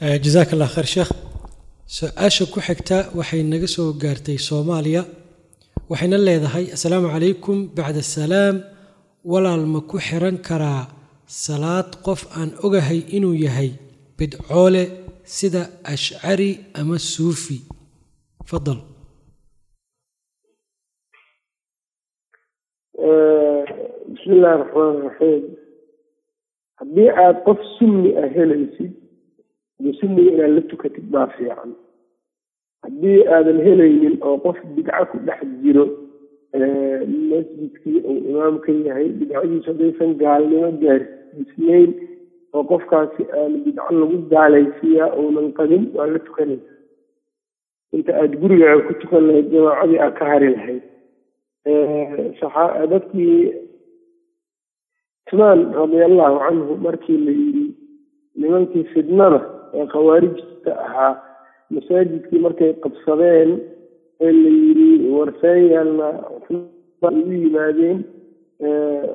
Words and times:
jazaak 0.00 0.52
allah 0.54 0.68
khayr 0.74 0.86
sheekh 0.94 1.10
su'aasha 1.98 2.44
ku 2.52 2.58
xigta 2.66 2.98
waxay 3.18 3.42
naga 3.52 3.68
soo 3.76 3.92
gaartay 4.02 4.38
soomaaliya 4.48 5.02
waxayna 5.90 6.18
leedahay 6.26 6.64
assalaamu 6.76 7.08
calaykum 7.14 7.56
bacda 7.76 8.02
salaam. 8.16 8.56
Walaal 9.32 9.64
ma 9.72 9.80
ku 9.90 9.96
xiran 10.06 10.36
karaa 10.48 10.82
salaad 11.44 11.88
qof 12.06 12.20
aan 12.38 12.50
ogahay 12.66 13.00
inuu 13.16 13.36
yahay 13.46 13.70
bidcoole 14.18 14.82
sida 15.36 15.62
ashcari 15.92 16.50
ama 16.80 16.96
suufi? 17.12 17.58
Fadal 18.50 18.80
bismi 24.12 24.34
illahi 24.36 24.58
raxmaan 24.62 24.96
raxiim 25.06 25.44
haddii 26.80 27.08
aada 27.22 27.40
qof 27.46 27.58
sunni 27.78 28.10
ah 28.22 28.28
helaysid 28.36 28.92
sunniga 30.04 30.30
inaad 30.36 30.52
la 30.56 30.62
tukatid 30.70 31.06
baa 31.10 31.26
fiican. 31.36 31.72
Haddii 32.84 33.24
aadan 33.34 33.58
helaynin 33.66 34.16
oo 34.20 34.36
qof 34.44 34.58
bidco 34.76 35.04
ku 35.10 35.18
dhex 35.26 35.40
jiro 35.64 35.84
masjidkii 37.30 38.00
uu 38.10 38.18
imaam 38.30 38.58
ka 38.64 38.72
yahay 38.72 39.08
bidcadiisu 39.18 39.66
haddaysan 39.70 40.12
gaalnimo 40.22 40.68
gaarsiisnayn 40.82 41.90
oo 42.54 42.62
qofkaasi 42.70 43.22
aan 43.38 43.52
bidco 43.64 43.90
lagu 44.00 44.18
gaalaysiiyaa 44.32 45.10
uunan 45.20 45.48
qabin 45.58 45.88
waa 45.96 46.06
la 46.12 46.18
tukanaysa 46.18 46.72
inta 47.96 48.12
aada 48.20 48.36
gurigaaga 48.42 48.82
ku 48.88 48.94
tukan 49.02 49.26
lahayd 49.28 49.48
jamaacadii 49.54 49.98
aad 50.04 50.14
ka 50.18 50.24
hari 50.32 50.48
lahayd 50.54 50.84
dadkii 52.92 53.52
cusmaan 55.26 55.60
radiallahu 55.80 56.36
canhu 56.44 56.76
markii 56.86 57.18
la 57.26 57.32
yidhi 57.40 57.66
nimankii 58.36 58.84
fidnada 58.94 59.40
ee 59.78 59.86
khawaarijta 59.92 60.72
ahaa 60.86 61.12
masaajidkii 61.74 62.38
markay 62.46 62.72
qabsadeen 62.84 63.50
ee 64.20 64.32
la 64.32 64.48
yidhi 64.58 65.08
warseyaalna 65.18 66.08
cusmaan 66.34 67.16
igu 67.20 67.32
yimaadeen. 67.42 67.98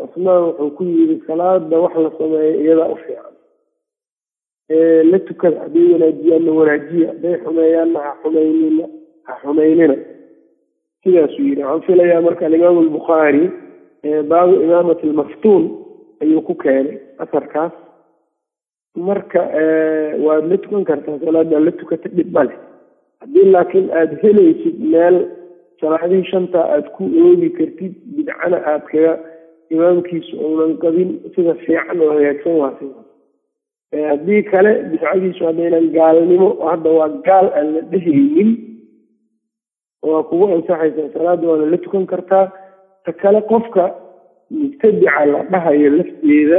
Cusmaan 0.00 0.42
wuxuu 0.44 0.70
ku 0.76 0.82
yidhi 0.84 1.16
salaada 1.26 1.78
wax 1.84 1.94
la 2.04 2.10
sameeyo 2.18 2.60
iyadaa 2.64 2.88
u 2.88 2.96
fiican. 2.96 3.32
La 5.10 5.18
tukada 5.28 5.58
hadday 5.64 5.86
wanaajiyaanna 5.92 6.52
wanaajiya 6.58 7.08
hadday 7.12 7.34
xumeeyaanna 7.44 8.00
ha 8.06 8.12
xumaynina 8.22 8.84
ha 9.26 9.32
xumaynina 9.42 9.96
sidaasuu 11.04 11.42
yidhi 11.48 11.62
waxaan 11.62 11.82
filayaa 11.86 12.20
marka 12.26 12.46
alimaam 12.46 12.78
albukhaari 12.78 13.44
baabu 14.30 14.54
imaamati 14.66 15.06
almaftuun 15.08 15.64
ayuu 16.22 16.42
ku 16.48 16.54
keenay 16.54 16.98
asarkaas 17.18 17.72
marka 18.96 19.40
waad 20.26 20.44
la 20.50 20.56
tukan 20.58 20.84
kartaa 20.84 21.18
salaadaad 21.24 21.64
la 21.64 21.72
tukata 21.72 22.08
dhib 22.08 22.32
ma 22.34 22.44
leh. 22.44 22.56
Haddii 23.20 23.46
laakiin 23.54 23.90
aada 23.92 24.16
helaysid 24.22 24.76
meel 24.92 25.16
salaadihii 25.80 26.28
shanta 26.30 26.60
aada 26.74 26.88
ku 26.96 27.04
oogi 27.24 27.50
kartid 27.58 27.92
bidcana 28.16 28.56
aada 28.64 28.84
kaga 28.90 29.12
imaamkiisu 29.70 30.36
uunan 30.44 30.76
qabin 30.82 31.10
sida 31.34 31.54
fiican 31.64 32.00
oo 32.00 32.12
hagaagsan 32.16 32.54
waa 32.62 32.72
sidaas 32.78 34.08
haddii 34.10 34.42
kale 34.50 34.72
bidcadiisu 34.90 35.44
haddaynan 35.48 35.90
gaalnimo 35.96 36.48
hadda 36.70 36.90
waa 36.98 37.08
gaal 37.28 37.46
aan 37.58 37.68
la 37.74 37.80
dhehaynin 37.92 38.50
waa 40.08 40.22
kugu 40.28 40.44
ansaxaysaa 40.54 41.12
salaada 41.14 41.48
waana 41.48 41.66
la 41.72 41.78
tukan 41.78 42.06
kartaa. 42.06 42.46
Ta 43.04 43.12
kale 43.12 43.40
qofka 43.50 43.84
mubtadica 44.50 45.24
la 45.32 45.42
dhahayo 45.52 45.90
lafteeda 45.98 46.58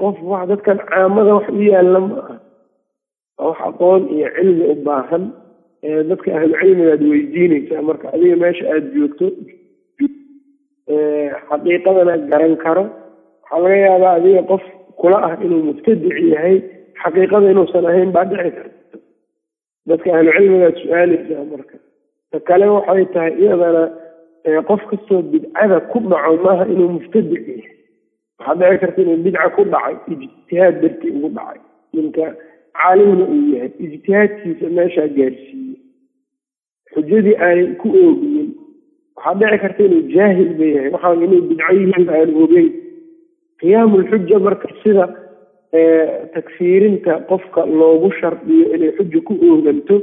qof 0.00 0.16
wax 0.30 0.48
dadkan 0.48 0.78
caamada 0.88 1.34
wax 1.36 1.48
u 1.52 1.60
yaalla 1.62 2.00
ma 2.00 2.14
waa 3.38 3.48
wax 3.48 3.58
aqoon 3.68 4.02
iyo 4.16 4.28
cilmi 4.36 4.64
u 4.72 4.74
baahan. 4.86 5.24
Dadka 6.08 6.28
ahlu 6.36 6.54
cilmigaad 6.60 7.02
weydiinaysaa 7.10 7.82
marka 7.88 8.06
adiga 8.14 8.36
meesha 8.42 8.64
aada 8.72 8.88
joogto 8.96 9.26
xaqiiqadana 11.48 12.14
garan 12.30 12.56
karo. 12.64 12.84
Waxaa 13.42 13.60
laga 13.62 13.76
yaabaa 13.86 14.14
adiga 14.18 14.42
qof 14.50 14.62
kula 15.00 15.16
ah 15.28 15.34
inuu 15.44 15.62
mubtadic 15.68 16.16
yahay 16.32 16.56
xaqiiqada 17.02 17.50
inuusan 17.52 17.84
ahayn 17.90 18.10
baa 18.16 18.24
dhici 18.30 18.50
karta. 18.56 18.96
Dadka 19.88 20.08
ahlu 20.16 20.30
cilmigaad 20.36 20.76
su'aalaysaa 20.82 21.44
marka. 21.52 21.76
Ta 22.32 22.38
kale 22.48 22.66
waxay 22.76 23.04
tahay 23.14 23.32
iyadana 23.42 23.82
qof 24.68 24.80
kastoo 24.90 25.22
bidcada 25.32 25.80
ku 25.92 25.98
dhaco 26.10 26.36
maaha 26.44 26.64
inuu 26.72 26.88
mubtadic 26.96 27.44
yahay 27.48 27.68
waxaa 28.40 28.54
dhici 28.60 28.80
karta 28.82 29.02
inuu 29.02 29.22
bidca 29.24 29.48
ku 29.56 29.62
dhacay 29.72 29.96
ijtihaad 30.12 30.74
dartii 30.82 31.12
ugu 31.16 31.28
dhacay. 31.36 31.60
Ninka 31.94 32.26
caalimna 32.78 33.24
uu 33.34 33.42
yahay 33.54 33.70
ijtihaadkiisa 33.84 34.66
meeshaa 34.76 35.08
gaarsiiye 35.16 35.76
xujadii 36.92 37.36
aanay 37.46 37.66
ku 37.80 37.88
ooginin 38.02 38.48
waxaa 39.16 39.34
dhici 39.40 39.58
karta 39.62 39.82
inuu 39.88 40.02
jaahil 40.14 40.50
ba 40.58 40.64
yahay 40.74 40.90
waxaan 40.94 41.22
inay 41.26 41.40
bidco 41.48 41.72
yihiin 41.78 42.08
aan 42.16 42.30
ogeyn. 42.44 42.70
Qiyaamulxuja 43.60 44.38
marka 44.46 44.68
sida 44.82 45.04
takfiirinta 46.34 47.12
qofka 47.28 47.60
loogu 47.78 48.08
shardiyo 48.20 48.64
inay 48.74 48.92
xuja 48.96 49.20
ku 49.26 49.34
ooganto 49.48 49.96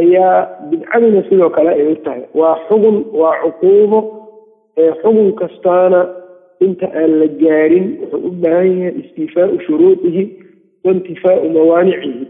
ayaa 0.00 0.38
bidcaduna 0.70 1.22
sidoo 1.28 1.50
kale 1.56 1.70
ay 1.76 1.86
u 1.92 1.96
tahay. 2.04 2.22
Waa 2.34 2.56
xugun 2.68 2.96
waa 3.20 3.36
cuquubo 3.42 3.98
xugun 5.02 5.32
kastaana 5.40 6.00
inta 6.66 6.86
aan 7.00 7.12
la 7.20 7.26
gaarin 7.42 7.86
wuxuu 8.00 8.26
u 8.28 8.30
baahan 8.42 8.70
yahay 8.78 8.94
istiifaau 9.02 9.58
shuruudihi 9.66 10.22
waintifaau 10.84 11.48
mawaanicihi 11.56 12.26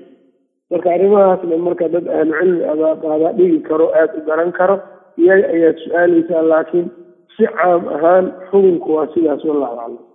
marka 0.71 0.89
arrimahaasna 0.97 1.57
marka 1.67 1.89
dad 1.95 2.07
ahlu 2.09 2.33
cilmi 2.41 2.65
abaqaadaa 2.75 3.33
dhigi 3.39 3.61
karo 3.69 3.87
aada 4.01 4.15
u 4.21 4.27
garan 4.29 4.53
karo 4.59 4.77
iyaga 5.19 5.47
ayaad 5.57 5.77
su'aalaysaa 5.85 6.43
laakiin 6.53 6.87
si 7.37 7.45
caam 7.59 7.89
ahaan 7.97 8.33
xukunku 8.51 8.89
waa 8.97 9.09
sidaas 9.15 9.45
wallahu 9.45 9.81
aclam 9.81 10.12